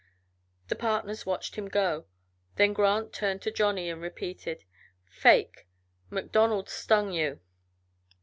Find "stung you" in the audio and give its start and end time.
6.69-7.39